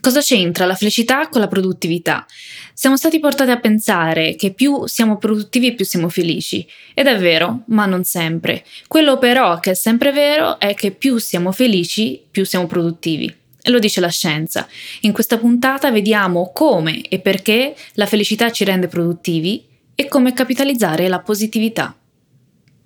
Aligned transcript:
Cosa 0.00 0.20
c'entra 0.20 0.64
la 0.64 0.74
felicità 0.74 1.28
con 1.28 1.42
la 1.42 1.46
produttività? 1.46 2.24
Siamo 2.72 2.96
stati 2.96 3.20
portati 3.20 3.50
a 3.50 3.60
pensare 3.60 4.34
che 4.34 4.54
più 4.54 4.86
siamo 4.86 5.18
produttivi 5.18 5.74
più 5.74 5.84
siamo 5.84 6.08
felici. 6.08 6.66
Ed 6.94 7.06
è 7.06 7.18
vero, 7.18 7.64
ma 7.66 7.84
non 7.84 8.02
sempre. 8.04 8.64
Quello 8.88 9.18
però 9.18 9.60
che 9.60 9.72
è 9.72 9.74
sempre 9.74 10.10
vero 10.10 10.58
è 10.58 10.72
che 10.72 10.90
più 10.92 11.18
siamo 11.18 11.52
felici 11.52 12.18
più 12.30 12.46
siamo 12.46 12.66
produttivi. 12.66 13.26
E 13.60 13.70
lo 13.70 13.78
dice 13.78 14.00
la 14.00 14.08
scienza. 14.08 14.66
In 15.02 15.12
questa 15.12 15.36
puntata 15.36 15.90
vediamo 15.90 16.50
come 16.50 17.02
e 17.02 17.18
perché 17.18 17.76
la 17.94 18.06
felicità 18.06 18.50
ci 18.50 18.64
rende 18.64 18.88
produttivi 18.88 19.62
e 19.94 20.08
come 20.08 20.32
capitalizzare 20.32 21.08
la 21.08 21.20
positività. 21.20 21.94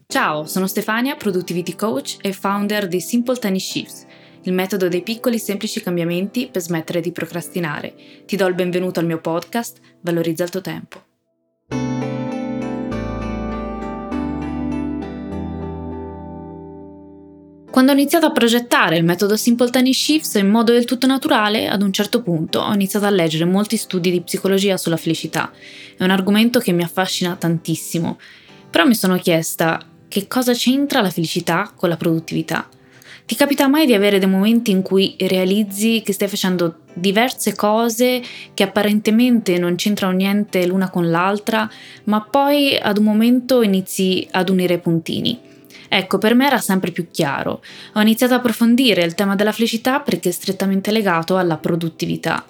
Ciao, 0.09 0.47
sono 0.47 0.67
Stefania, 0.67 1.15
Productivity 1.15 1.77
Coach 1.77 2.17
e 2.21 2.33
founder 2.33 2.89
di 2.89 3.01
Simple 3.01 3.39
Tiny 3.39 3.61
Shifts 3.61 4.07
il 4.45 4.53
metodo 4.53 4.89
dei 4.89 5.03
piccoli 5.03 5.39
semplici 5.39 5.81
cambiamenti 5.81 6.49
per 6.51 6.61
smettere 6.61 7.01
di 7.01 7.13
procrastinare. 7.13 7.95
Ti 8.27 8.37
do 8.37 8.47
il 8.47 8.55
benvenuto 8.55 9.01
al 9.01 9.07
mio 9.07 9.21
podcast, 9.21 9.79
Valorizza 10.01 10.45
il 10.45 10.51
tuo 10.51 10.61
tempo. 10.61 11.03
Quando 17.71 17.91
ho 17.91 17.95
iniziato 17.95 18.27
a 18.27 18.31
progettare 18.31 18.99
il 18.99 19.05
metodo 19.05 19.37
Simple 19.37 19.71
Tiny 19.71 19.93
Shifts 19.93 20.35
in 20.35 20.49
modo 20.49 20.73
del 20.73 20.85
tutto 20.85 21.09
naturale, 21.09 21.67
ad 21.67 21.83
un 21.83 21.93
certo 21.93 22.23
punto 22.23 22.61
ho 22.61 22.73
iniziato 22.73 23.07
a 23.07 23.11
leggere 23.11 23.47
molti 23.47 23.77
studi 23.77 24.13
di 24.13 24.21
psicologia 24.21 24.77
sulla 24.77 24.97
felicità. 24.97 25.51
È 25.97 26.05
un 26.05 26.11
argomento 26.11 26.61
che 26.61 26.71
mi 26.71 26.85
affascina 26.85 27.35
tantissimo. 27.35 28.19
Però 28.71 28.87
mi 28.87 28.95
sono 28.95 29.17
chiesta 29.17 29.81
che 30.07 30.29
cosa 30.29 30.53
c'entra 30.53 31.01
la 31.01 31.11
felicità 31.11 31.73
con 31.75 31.89
la 31.89 31.97
produttività. 31.97 32.69
Ti 33.27 33.37
capita 33.37 33.69
mai 33.69 33.87
di 33.87 33.95
avere 33.95 34.19
dei 34.19 34.29
momenti 34.29 34.71
in 34.71 34.83
cui 34.83 35.17
realizzi 35.19 36.03
che 36.05 36.13
stai 36.13 36.29
facendo 36.29 36.81
diverse 36.93 37.55
cose 37.55 38.23
che 38.53 38.63
apparentemente 38.63 39.57
non 39.57 39.77
c'entrano 39.77 40.13
niente 40.13 40.67
l'una 40.67 40.91
con 40.91 41.09
l'altra, 41.11 41.69
ma 42.05 42.21
poi 42.21 42.77
ad 42.77 42.99
un 42.99 43.05
momento 43.05 43.63
inizi 43.63 44.29
ad 44.31 44.51
unire 44.51 44.75
i 44.75 44.79
puntini? 44.79 45.41
Ecco, 45.89 46.19
per 46.19 46.35
me 46.35 46.47
era 46.47 46.59
sempre 46.59 46.91
più 46.91 47.11
chiaro. 47.11 47.63
Ho 47.95 48.01
iniziato 48.03 48.35
a 48.35 48.37
approfondire 48.37 49.03
il 49.03 49.15
tema 49.15 49.35
della 49.37 49.53
felicità 49.53 50.01
perché 50.01 50.29
è 50.29 50.33
strettamente 50.33 50.91
legato 50.91 51.39
alla 51.39 51.57
produttività. 51.57 52.45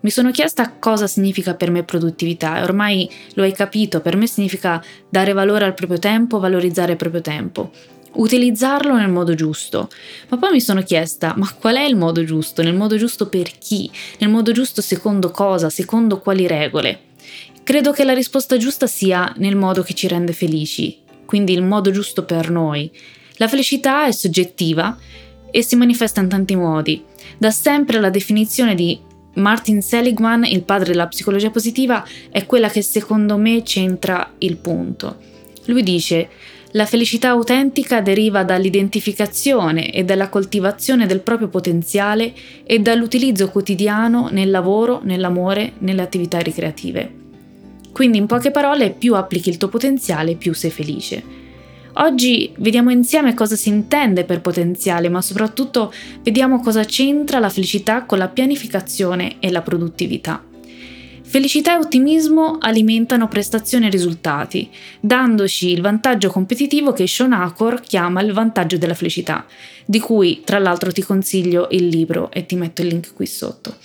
Mi 0.00 0.10
sono 0.10 0.30
chiesta 0.30 0.70
cosa 0.78 1.06
significa 1.06 1.54
per 1.54 1.70
me 1.70 1.82
produttività 1.82 2.58
e 2.58 2.62
ormai 2.62 3.10
lo 3.34 3.42
hai 3.42 3.52
capito, 3.52 4.00
per 4.00 4.16
me 4.16 4.26
significa 4.26 4.82
dare 5.06 5.34
valore 5.34 5.66
al 5.66 5.74
proprio 5.74 5.98
tempo, 5.98 6.38
valorizzare 6.38 6.92
il 6.92 6.98
proprio 6.98 7.20
tempo 7.20 7.70
utilizzarlo 8.14 8.94
nel 8.96 9.10
modo 9.10 9.34
giusto. 9.34 9.88
Ma 10.28 10.36
poi 10.36 10.52
mi 10.52 10.60
sono 10.60 10.82
chiesta, 10.82 11.34
ma 11.36 11.50
qual 11.58 11.76
è 11.76 11.82
il 11.82 11.96
modo 11.96 12.24
giusto? 12.24 12.62
Nel 12.62 12.74
modo 12.74 12.96
giusto 12.96 13.28
per 13.28 13.50
chi? 13.58 13.90
Nel 14.18 14.30
modo 14.30 14.52
giusto 14.52 14.80
secondo 14.80 15.30
cosa? 15.30 15.70
Secondo 15.70 16.18
quali 16.18 16.46
regole? 16.46 17.00
Credo 17.62 17.92
che 17.92 18.04
la 18.04 18.12
risposta 18.12 18.56
giusta 18.56 18.86
sia 18.86 19.32
nel 19.38 19.56
modo 19.56 19.82
che 19.82 19.94
ci 19.94 20.06
rende 20.06 20.32
felici, 20.32 20.98
quindi 21.24 21.52
il 21.52 21.62
modo 21.62 21.90
giusto 21.90 22.24
per 22.24 22.50
noi. 22.50 22.90
La 23.36 23.48
felicità 23.48 24.06
è 24.06 24.12
soggettiva 24.12 24.96
e 25.50 25.62
si 25.62 25.76
manifesta 25.76 26.20
in 26.20 26.28
tanti 26.28 26.56
modi. 26.56 27.02
Da 27.38 27.50
sempre 27.50 28.00
la 28.00 28.10
definizione 28.10 28.74
di 28.74 28.98
Martin 29.34 29.82
Seligman, 29.82 30.44
il 30.44 30.62
padre 30.62 30.92
della 30.92 31.08
psicologia 31.08 31.50
positiva, 31.50 32.04
è 32.30 32.44
quella 32.46 32.68
che 32.68 32.82
secondo 32.82 33.36
me 33.36 33.62
c'entra 33.62 34.34
il 34.38 34.56
punto. 34.56 35.16
Lui 35.64 35.82
dice 35.82 36.28
la 36.76 36.86
felicità 36.86 37.28
autentica 37.28 38.00
deriva 38.00 38.42
dall'identificazione 38.42 39.92
e 39.92 40.02
dalla 40.02 40.28
coltivazione 40.28 41.06
del 41.06 41.20
proprio 41.20 41.46
potenziale 41.46 42.32
e 42.64 42.80
dall'utilizzo 42.80 43.48
quotidiano 43.48 44.28
nel 44.32 44.50
lavoro, 44.50 45.00
nell'amore, 45.04 45.74
nelle 45.78 46.02
attività 46.02 46.38
ricreative. 46.40 47.22
Quindi 47.92 48.18
in 48.18 48.26
poche 48.26 48.50
parole, 48.50 48.90
più 48.90 49.14
applichi 49.14 49.50
il 49.50 49.56
tuo 49.56 49.68
potenziale, 49.68 50.34
più 50.34 50.52
sei 50.52 50.70
felice. 50.70 51.22
Oggi 51.98 52.52
vediamo 52.56 52.90
insieme 52.90 53.34
cosa 53.34 53.54
si 53.54 53.68
intende 53.68 54.24
per 54.24 54.40
potenziale, 54.40 55.08
ma 55.08 55.22
soprattutto 55.22 55.92
vediamo 56.22 56.60
cosa 56.60 56.82
c'entra 56.82 57.38
la 57.38 57.50
felicità 57.50 58.02
con 58.02 58.18
la 58.18 58.26
pianificazione 58.26 59.36
e 59.38 59.52
la 59.52 59.62
produttività. 59.62 60.42
Felicità 61.34 61.72
e 61.72 61.78
ottimismo 61.78 62.58
alimentano 62.60 63.26
prestazioni 63.26 63.86
e 63.86 63.90
risultati, 63.90 64.70
dandoci 65.00 65.72
il 65.72 65.80
vantaggio 65.80 66.30
competitivo 66.30 66.92
che 66.92 67.08
Sean 67.08 67.32
Acor 67.32 67.80
chiama 67.80 68.22
il 68.22 68.32
vantaggio 68.32 68.78
della 68.78 68.94
felicità, 68.94 69.44
di 69.84 69.98
cui 69.98 70.42
tra 70.44 70.60
l'altro 70.60 70.92
ti 70.92 71.02
consiglio 71.02 71.66
il 71.72 71.88
libro 71.88 72.30
e 72.30 72.46
ti 72.46 72.54
metto 72.54 72.82
il 72.82 72.86
link 72.86 73.14
qui 73.14 73.26
sotto. 73.26 73.78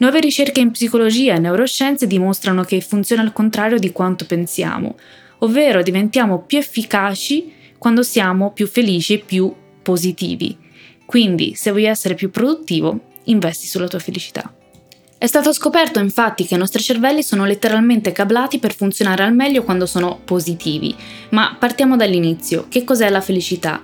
Nuove 0.00 0.20
ricerche 0.20 0.60
in 0.60 0.70
psicologia 0.70 1.34
e 1.34 1.38
neuroscienze 1.38 2.06
dimostrano 2.06 2.62
che 2.62 2.82
funziona 2.82 3.22
al 3.22 3.32
contrario 3.32 3.78
di 3.78 3.90
quanto 3.90 4.26
pensiamo, 4.26 4.98
ovvero 5.38 5.80
diventiamo 5.82 6.42
più 6.42 6.58
efficaci 6.58 7.52
quando 7.78 8.02
siamo 8.02 8.50
più 8.52 8.66
felici 8.66 9.14
e 9.14 9.22
più 9.24 9.50
positivi. 9.80 10.54
Quindi, 11.06 11.54
se 11.54 11.70
vuoi 11.70 11.84
essere 11.84 12.12
più 12.12 12.30
produttivo, 12.30 13.12
investi 13.24 13.66
sulla 13.66 13.88
tua 13.88 13.98
felicità. 13.98 14.52
È 15.22 15.28
stato 15.28 15.52
scoperto 15.52 16.00
infatti 16.00 16.44
che 16.44 16.56
i 16.56 16.58
nostri 16.58 16.82
cervelli 16.82 17.22
sono 17.22 17.44
letteralmente 17.44 18.10
cablati 18.10 18.58
per 18.58 18.74
funzionare 18.74 19.22
al 19.22 19.32
meglio 19.32 19.62
quando 19.62 19.86
sono 19.86 20.18
positivi. 20.24 20.92
Ma 21.28 21.54
partiamo 21.56 21.94
dall'inizio. 21.94 22.66
Che 22.68 22.82
cos'è 22.82 23.08
la 23.08 23.20
felicità? 23.20 23.80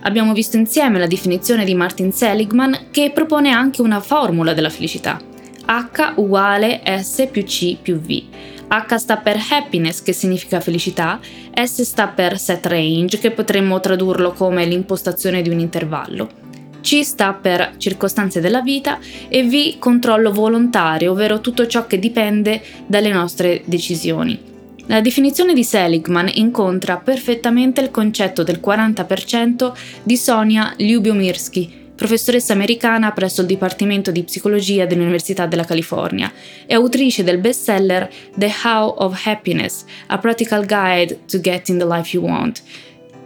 Abbiamo 0.00 0.32
visto 0.32 0.56
insieme 0.56 0.98
la 0.98 1.06
definizione 1.06 1.66
di 1.66 1.74
Martin 1.74 2.12
Seligman 2.12 2.86
che 2.90 3.10
propone 3.12 3.50
anche 3.50 3.82
una 3.82 4.00
formula 4.00 4.54
della 4.54 4.70
felicità. 4.70 5.20
H 5.66 6.12
uguale 6.14 6.80
S 6.98 7.28
più 7.30 7.44
C 7.44 7.76
più 7.76 8.00
V. 8.00 8.22
H 8.66 8.96
sta 8.96 9.18
per 9.18 9.38
happiness, 9.50 10.00
che 10.00 10.14
significa 10.14 10.60
felicità, 10.60 11.20
S 11.62 11.82
sta 11.82 12.08
per 12.08 12.38
set 12.38 12.64
range, 12.64 13.18
che 13.18 13.32
potremmo 13.32 13.80
tradurlo 13.80 14.32
come 14.32 14.64
l'impostazione 14.64 15.42
di 15.42 15.50
un 15.50 15.58
intervallo. 15.58 16.43
C 16.84 17.02
sta 17.02 17.32
per 17.32 17.76
circostanze 17.78 18.40
della 18.40 18.60
vita 18.60 18.98
e 19.28 19.42
V 19.42 19.78
controllo 19.78 20.30
volontario, 20.30 21.12
ovvero 21.12 21.40
tutto 21.40 21.66
ciò 21.66 21.86
che 21.86 21.98
dipende 21.98 22.60
dalle 22.86 23.10
nostre 23.10 23.62
decisioni. 23.64 24.38
La 24.86 25.00
definizione 25.00 25.54
di 25.54 25.64
Seligman 25.64 26.30
incontra 26.34 26.98
perfettamente 26.98 27.80
il 27.80 27.90
concetto 27.90 28.42
del 28.42 28.60
40% 28.62 29.72
di 30.02 30.16
Sonia 30.18 30.74
Lyubomirsky, 30.76 31.84
professoressa 31.96 32.52
americana 32.52 33.12
presso 33.12 33.40
il 33.40 33.46
Dipartimento 33.46 34.10
di 34.10 34.22
Psicologia 34.24 34.84
dell'Università 34.84 35.46
della 35.46 35.64
California 35.64 36.30
e 36.66 36.74
autrice 36.74 37.24
del 37.24 37.38
bestseller 37.38 38.10
The 38.36 38.52
How 38.62 38.94
of 38.98 39.26
Happiness, 39.26 39.86
A 40.08 40.18
Practical 40.18 40.66
Guide 40.66 41.20
to 41.30 41.40
Getting 41.40 41.78
the 41.78 41.86
Life 41.86 42.14
You 42.14 42.26
Want, 42.26 42.62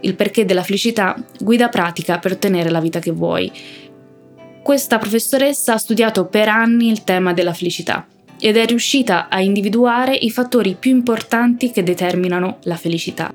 il 0.01 0.15
perché 0.15 0.45
della 0.45 0.63
felicità, 0.63 1.15
guida 1.39 1.69
pratica 1.69 2.19
per 2.19 2.33
ottenere 2.33 2.69
la 2.69 2.79
vita 2.79 2.99
che 2.99 3.11
vuoi. 3.11 3.51
Questa 4.61 4.97
professoressa 4.97 5.73
ha 5.73 5.77
studiato 5.77 6.25
per 6.25 6.47
anni 6.47 6.89
il 6.89 7.03
tema 7.03 7.33
della 7.33 7.53
felicità 7.53 8.05
ed 8.39 8.55
è 8.55 8.65
riuscita 8.65 9.27
a 9.27 9.41
individuare 9.41 10.15
i 10.15 10.29
fattori 10.29 10.75
più 10.79 10.91
importanti 10.91 11.71
che 11.71 11.83
determinano 11.83 12.59
la 12.63 12.75
felicità. 12.75 13.33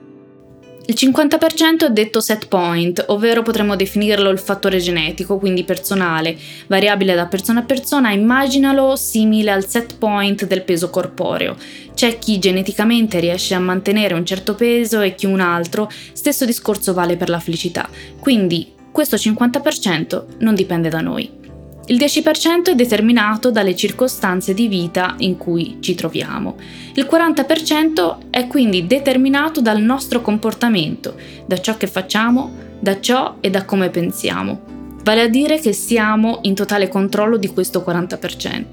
Il 0.86 0.94
50% 0.98 1.86
è 1.86 1.90
detto 1.90 2.20
set 2.20 2.46
point, 2.46 3.02
ovvero 3.08 3.40
potremmo 3.40 3.74
definirlo 3.74 4.28
il 4.28 4.38
fattore 4.38 4.78
genetico, 4.78 5.38
quindi 5.38 5.64
personale, 5.64 6.36
variabile 6.66 7.14
da 7.14 7.24
persona 7.24 7.60
a 7.60 7.64
persona, 7.64 8.12
immaginalo 8.12 8.94
simile 8.94 9.50
al 9.50 9.66
set 9.66 9.96
point 9.96 10.44
del 10.44 10.62
peso 10.62 10.90
corporeo. 10.90 11.56
C'è 11.94 12.18
chi 12.18 12.38
geneticamente 12.38 13.18
riesce 13.18 13.54
a 13.54 13.60
mantenere 13.60 14.12
un 14.12 14.26
certo 14.26 14.54
peso 14.54 15.00
e 15.00 15.14
chi 15.14 15.24
un 15.24 15.40
altro, 15.40 15.90
stesso 16.12 16.44
discorso 16.44 16.92
vale 16.92 17.16
per 17.16 17.30
la 17.30 17.40
felicità. 17.40 17.88
Quindi 18.20 18.72
questo 18.92 19.16
50% 19.16 20.24
non 20.40 20.54
dipende 20.54 20.90
da 20.90 21.00
noi. 21.00 21.43
Il 21.86 21.98
10% 21.98 22.70
è 22.70 22.74
determinato 22.74 23.50
dalle 23.50 23.76
circostanze 23.76 24.54
di 24.54 24.68
vita 24.68 25.16
in 25.18 25.36
cui 25.36 25.76
ci 25.80 25.94
troviamo. 25.94 26.56
Il 26.94 27.06
40% 27.10 28.30
è 28.30 28.46
quindi 28.46 28.86
determinato 28.86 29.60
dal 29.60 29.82
nostro 29.82 30.22
comportamento, 30.22 31.14
da 31.44 31.60
ciò 31.60 31.76
che 31.76 31.86
facciamo, 31.86 32.52
da 32.80 33.00
ciò 33.00 33.36
e 33.40 33.50
da 33.50 33.66
come 33.66 33.90
pensiamo. 33.90 34.62
Vale 35.02 35.20
a 35.20 35.28
dire 35.28 35.60
che 35.60 35.74
siamo 35.74 36.38
in 36.42 36.54
totale 36.54 36.88
controllo 36.88 37.36
di 37.36 37.48
questo 37.48 37.84
40%. 37.86 38.64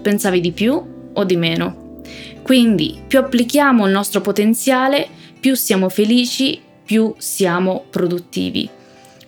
Pensavi 0.00 0.40
di 0.40 0.52
più 0.52 0.80
o 1.12 1.24
di 1.24 1.36
meno? 1.36 2.00
Quindi 2.42 3.02
più 3.04 3.18
applichiamo 3.18 3.86
il 3.86 3.92
nostro 3.92 4.20
potenziale, 4.20 5.08
più 5.40 5.56
siamo 5.56 5.88
felici, 5.88 6.60
più 6.84 7.12
siamo 7.18 7.86
produttivi. 7.90 8.70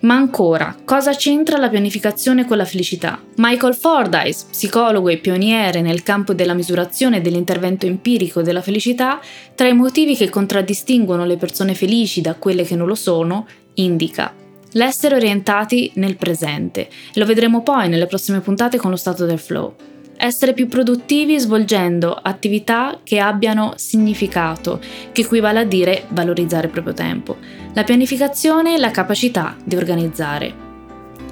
Ma 0.05 0.13
ancora, 0.13 0.75
cosa 0.85 1.15
c'entra 1.15 1.57
la 1.57 1.67
pianificazione 1.67 2.45
con 2.45 2.57
la 2.57 2.65
felicità? 2.65 3.19
Michael 3.37 3.73
Fordyce, 3.73 4.45
psicologo 4.51 5.09
e 5.09 5.17
pioniere 5.17 5.81
nel 5.81 6.03
campo 6.03 6.35
della 6.35 6.53
misurazione 6.53 7.21
dell'intervento 7.21 7.87
empirico 7.87 8.43
della 8.43 8.61
felicità, 8.61 9.19
tra 9.55 9.67
i 9.67 9.73
motivi 9.73 10.15
che 10.15 10.29
contraddistinguono 10.29 11.25
le 11.25 11.37
persone 11.37 11.73
felici 11.73 12.21
da 12.21 12.35
quelle 12.35 12.61
che 12.61 12.75
non 12.75 12.85
lo 12.85 12.93
sono, 12.93 13.47
indica 13.73 14.31
l'essere 14.73 15.15
orientati 15.15 15.91
nel 15.95 16.17
presente. 16.17 16.87
Lo 17.15 17.25
vedremo 17.25 17.63
poi 17.63 17.89
nelle 17.89 18.05
prossime 18.05 18.41
puntate 18.41 18.77
con 18.77 18.91
lo 18.91 18.97
stato 18.97 19.25
del 19.25 19.39
flow 19.39 19.73
essere 20.17 20.53
più 20.53 20.67
produttivi 20.67 21.39
svolgendo 21.39 22.13
attività 22.13 22.99
che 23.03 23.19
abbiano 23.19 23.73
significato, 23.75 24.79
che 25.11 25.21
equivale 25.21 25.59
a 25.59 25.65
dire 25.65 26.05
valorizzare 26.09 26.67
il 26.67 26.71
proprio 26.71 26.93
tempo. 26.93 27.37
La 27.73 27.83
pianificazione 27.83 28.75
e 28.75 28.79
la 28.79 28.91
capacità 28.91 29.55
di 29.63 29.75
organizzare. 29.75 30.63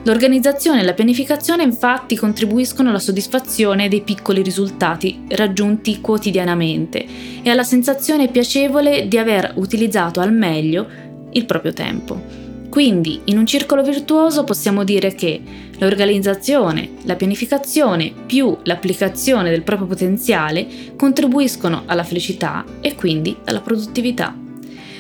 L'organizzazione 0.06 0.82
e 0.82 0.84
la 0.84 0.94
pianificazione 0.94 1.64
infatti 1.64 2.18
contribuiscono 2.18 2.90
alla 2.90 3.00
soddisfazione 3.00 3.88
dei 3.88 4.02
piccoli 4.02 4.42
risultati 4.42 5.24
raggiunti 5.30 6.02
quotidianamente 6.02 7.06
e 7.42 7.50
alla 7.50 7.64
sensazione 7.64 8.28
piacevole 8.28 9.08
di 9.08 9.18
aver 9.18 9.54
utilizzato 9.56 10.20
al 10.20 10.34
meglio 10.34 10.86
il 11.32 11.46
proprio 11.46 11.72
tempo. 11.72 12.43
Quindi, 12.74 13.22
in 13.26 13.38
un 13.38 13.46
circolo 13.46 13.84
virtuoso 13.84 14.44
possiamo 14.44 14.84
dire 14.84 15.14
che 15.14 15.40
l'organizzazione, 15.78 16.94
la 17.04 17.16
pianificazione 17.16 18.12
più 18.26 18.58
l'applicazione 18.64 19.52
del 19.52 19.62
proprio 19.62 19.86
potenziale 19.86 20.66
contribuiscono 20.98 21.84
alla 21.86 22.04
felicità 22.04 22.66
e 22.82 22.96
quindi 22.96 23.38
alla 23.46 23.62
produttività. 23.62 24.36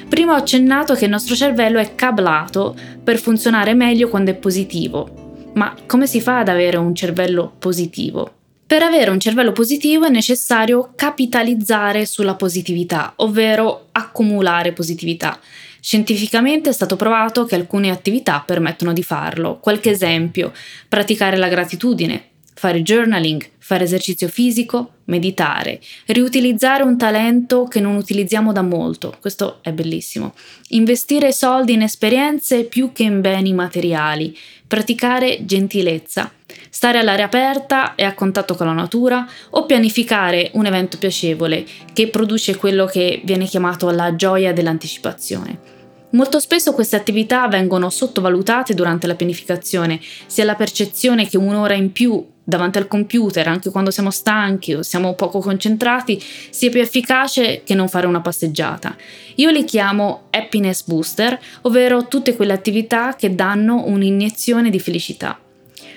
Prima 0.07 0.33
ho 0.33 0.35
accennato 0.35 0.93
che 0.93 1.05
il 1.05 1.09
nostro 1.09 1.33
cervello 1.33 1.79
è 1.79 1.95
cablato 1.95 2.75
per 3.03 3.17
funzionare 3.17 3.73
meglio 3.73 4.07
quando 4.07 4.29
è 4.29 4.35
positivo. 4.35 5.49
Ma 5.55 5.75
come 5.87 6.05
si 6.05 6.21
fa 6.21 6.37
ad 6.37 6.49
avere 6.49 6.77
un 6.77 6.93
cervello 6.93 7.53
positivo? 7.57 8.33
Per 8.67 8.83
avere 8.83 9.09
un 9.09 9.19
cervello 9.19 9.51
positivo 9.51 10.05
è 10.05 10.09
necessario 10.09 10.91
capitalizzare 10.95 12.05
sulla 12.05 12.35
positività, 12.35 13.13
ovvero 13.15 13.87
accumulare 13.93 14.73
positività. 14.73 15.39
Scientificamente 15.85 16.69
è 16.69 16.71
stato 16.71 16.95
provato 16.95 17.43
che 17.43 17.55
alcune 17.55 17.89
attività 17.89 18.39
permettono 18.39 18.93
di 18.93 19.03
farlo. 19.03 19.59
Qualche 19.59 19.89
esempio, 19.89 20.53
praticare 20.87 21.35
la 21.35 21.49
gratitudine, 21.49 22.29
fare 22.53 22.81
journaling, 22.81 23.43
fare 23.57 23.83
esercizio 23.83 24.27
fisico, 24.27 24.91
meditare, 25.05 25.79
riutilizzare 26.07 26.83
un 26.83 26.97
talento 26.97 27.65
che 27.65 27.79
non 27.79 27.95
utilizziamo 27.95 28.51
da 28.51 28.61
molto, 28.61 29.15
questo 29.19 29.59
è 29.61 29.71
bellissimo, 29.71 30.33
investire 30.69 31.31
soldi 31.31 31.73
in 31.73 31.81
esperienze 31.81 32.63
più 32.63 32.91
che 32.91 33.03
in 33.03 33.21
beni 33.21 33.53
materiali, 33.53 34.37
praticare 34.67 35.45
gentilezza, 35.45 36.31
stare 36.69 36.99
all'aria 36.99 37.25
aperta 37.25 37.95
e 37.95 38.03
a 38.03 38.13
contatto 38.13 38.55
con 38.55 38.67
la 38.67 38.73
natura 38.73 39.27
o 39.51 39.65
pianificare 39.65 40.51
un 40.53 40.65
evento 40.65 40.97
piacevole 40.97 41.65
che 41.93 42.07
produce 42.07 42.55
quello 42.55 42.85
che 42.85 43.21
viene 43.23 43.45
chiamato 43.45 43.89
la 43.91 44.15
gioia 44.15 44.53
dell'anticipazione. 44.53 45.71
Molto 46.13 46.39
spesso 46.39 46.73
queste 46.73 46.95
attività 46.95 47.47
vengono 47.47 47.89
sottovalutate 47.89 48.75
durante 48.75 49.07
la 49.07 49.15
pianificazione, 49.15 49.99
sia 50.27 50.43
la 50.43 50.53
percezione 50.53 51.27
che 51.27 51.37
un'ora 51.37 51.73
in 51.73 51.91
più 51.91 52.23
davanti 52.43 52.77
al 52.77 52.87
computer, 52.87 53.47
anche 53.47 53.69
quando 53.69 53.91
siamo 53.91 54.11
stanchi 54.11 54.73
o 54.73 54.81
siamo 54.81 55.13
poco 55.13 55.39
concentrati, 55.39 56.21
sia 56.49 56.69
più 56.69 56.81
efficace 56.81 57.61
che 57.63 57.73
non 57.73 57.87
fare 57.87 58.07
una 58.07 58.21
passeggiata. 58.21 58.95
Io 59.35 59.49
li 59.49 59.63
chiamo 59.63 60.23
happiness 60.29 60.83
booster, 60.85 61.39
ovvero 61.61 62.07
tutte 62.07 62.35
quelle 62.35 62.53
attività 62.53 63.15
che 63.15 63.33
danno 63.33 63.85
un'iniezione 63.85 64.69
di 64.69 64.79
felicità. 64.79 65.39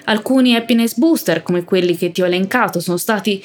Alcuni 0.04 0.54
happiness 0.54 0.96
booster, 0.96 1.42
come 1.42 1.64
quelli 1.64 1.96
che 1.96 2.12
ti 2.12 2.22
ho 2.22 2.26
elencato, 2.26 2.78
sono 2.78 2.96
stati 2.96 3.42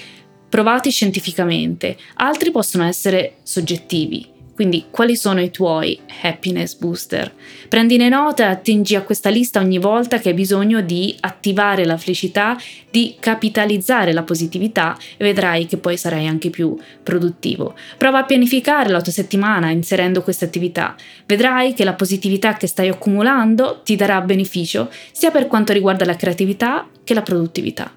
provati 0.47 0.91
scientificamente, 0.91 1.97
altri 2.15 2.51
possono 2.51 2.83
essere 2.83 3.35
soggettivi. 3.41 4.39
Quindi 4.61 4.85
quali 4.91 5.15
sono 5.15 5.41
i 5.41 5.49
tuoi 5.49 5.99
happiness 6.21 6.75
booster? 6.75 7.33
Prendine 7.67 8.09
nota 8.09 8.43
e 8.43 8.51
attingi 8.51 8.93
a 8.93 9.01
questa 9.01 9.31
lista 9.31 9.59
ogni 9.59 9.79
volta 9.79 10.19
che 10.19 10.29
hai 10.29 10.35
bisogno 10.35 10.81
di 10.81 11.17
attivare 11.21 11.83
la 11.83 11.97
felicità, 11.97 12.55
di 12.91 13.15
capitalizzare 13.19 14.13
la 14.13 14.21
positività 14.21 14.95
e 15.17 15.23
vedrai 15.23 15.65
che 15.65 15.77
poi 15.77 15.97
sarai 15.97 16.27
anche 16.27 16.51
più 16.51 16.77
produttivo. 17.01 17.73
Prova 17.97 18.19
a 18.19 18.23
pianificare 18.23 18.91
la 18.91 19.01
tua 19.01 19.11
settimana 19.11 19.71
inserendo 19.71 20.21
queste 20.21 20.45
attività. 20.45 20.95
Vedrai 21.25 21.73
che 21.73 21.83
la 21.83 21.93
positività 21.93 22.53
che 22.53 22.67
stai 22.67 22.89
accumulando 22.89 23.81
ti 23.83 23.95
darà 23.95 24.21
beneficio 24.21 24.91
sia 25.11 25.31
per 25.31 25.47
quanto 25.47 25.73
riguarda 25.73 26.05
la 26.05 26.15
creatività 26.15 26.87
che 27.03 27.15
la 27.15 27.23
produttività. 27.23 27.91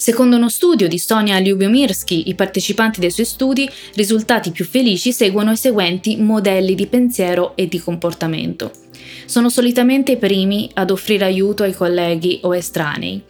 Secondo 0.00 0.36
uno 0.36 0.48
studio 0.48 0.88
di 0.88 0.98
Sonia 0.98 1.38
Lyubomirsky, 1.40 2.22
i 2.28 2.34
partecipanti 2.34 3.00
dei 3.00 3.10
suoi 3.10 3.26
studi, 3.26 3.68
risultati 3.96 4.50
più 4.50 4.64
felici 4.64 5.12
seguono 5.12 5.52
i 5.52 5.58
seguenti 5.58 6.16
modelli 6.16 6.74
di 6.74 6.86
pensiero 6.86 7.54
e 7.54 7.68
di 7.68 7.78
comportamento. 7.78 8.70
Sono 9.26 9.50
solitamente 9.50 10.12
i 10.12 10.16
primi 10.16 10.70
ad 10.72 10.90
offrire 10.90 11.26
aiuto 11.26 11.64
ai 11.64 11.74
colleghi 11.74 12.40
o 12.44 12.56
estranei. 12.56 13.22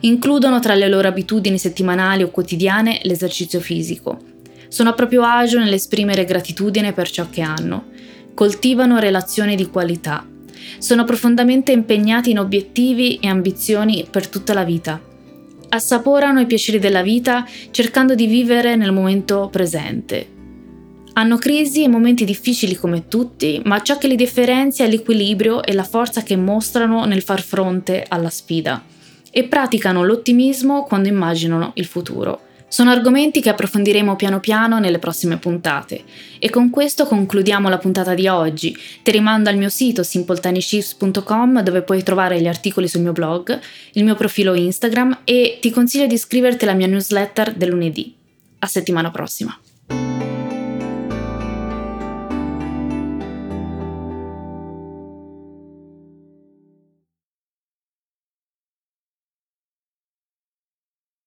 Includono 0.00 0.58
tra 0.58 0.74
le 0.74 0.88
loro 0.88 1.06
abitudini 1.06 1.58
settimanali 1.58 2.24
o 2.24 2.30
quotidiane 2.30 2.98
l'esercizio 3.04 3.60
fisico. 3.60 4.18
Sono 4.66 4.88
a 4.88 4.94
proprio 4.94 5.22
agio 5.22 5.60
nell'esprimere 5.60 6.24
gratitudine 6.24 6.92
per 6.92 7.08
ciò 7.08 7.30
che 7.30 7.42
hanno. 7.42 7.84
Coltivano 8.34 8.98
relazioni 8.98 9.54
di 9.54 9.66
qualità. 9.66 10.26
Sono 10.78 11.04
profondamente 11.04 11.70
impegnati 11.70 12.32
in 12.32 12.40
obiettivi 12.40 13.20
e 13.20 13.28
ambizioni 13.28 14.04
per 14.10 14.26
tutta 14.26 14.54
la 14.54 14.64
vita 14.64 15.14
assaporano 15.68 16.40
i 16.40 16.46
piaceri 16.46 16.78
della 16.78 17.02
vita 17.02 17.46
cercando 17.70 18.14
di 18.14 18.26
vivere 18.26 18.76
nel 18.76 18.92
momento 18.92 19.48
presente. 19.50 20.34
Hanno 21.14 21.38
crisi 21.38 21.82
e 21.82 21.88
momenti 21.88 22.24
difficili 22.24 22.74
come 22.76 23.08
tutti, 23.08 23.60
ma 23.64 23.80
ciò 23.80 23.96
che 23.96 24.06
li 24.06 24.16
differenzia 24.16 24.84
è 24.84 24.88
l'equilibrio 24.88 25.62
e 25.62 25.72
la 25.72 25.84
forza 25.84 26.22
che 26.22 26.36
mostrano 26.36 27.04
nel 27.06 27.22
far 27.22 27.40
fronte 27.40 28.04
alla 28.06 28.28
sfida 28.28 28.84
e 29.30 29.44
praticano 29.44 30.04
l'ottimismo 30.04 30.84
quando 30.84 31.08
immaginano 31.08 31.72
il 31.74 31.86
futuro. 31.86 32.45
Sono 32.76 32.90
argomenti 32.90 33.40
che 33.40 33.48
approfondiremo 33.48 34.16
piano 34.16 34.38
piano 34.38 34.78
nelle 34.78 34.98
prossime 34.98 35.38
puntate. 35.38 36.04
E 36.38 36.50
con 36.50 36.68
questo 36.68 37.06
concludiamo 37.06 37.70
la 37.70 37.78
puntata 37.78 38.12
di 38.12 38.28
oggi. 38.28 38.76
Ti 39.02 39.10
rimando 39.12 39.48
al 39.48 39.56
mio 39.56 39.70
sito 39.70 40.02
simpletinyshift.com 40.02 41.62
dove 41.62 41.80
puoi 41.80 42.02
trovare 42.02 42.38
gli 42.38 42.46
articoli 42.46 42.86
sul 42.86 43.00
mio 43.00 43.12
blog, 43.12 43.58
il 43.92 44.04
mio 44.04 44.14
profilo 44.14 44.52
Instagram 44.52 45.20
e 45.24 45.56
ti 45.58 45.70
consiglio 45.70 46.06
di 46.06 46.12
iscriverti 46.12 46.64
alla 46.64 46.74
mia 46.74 46.86
newsletter 46.86 47.54
del 47.54 47.70
lunedì. 47.70 48.14
A 48.58 48.66
settimana 48.66 49.10
prossima. 49.10 49.58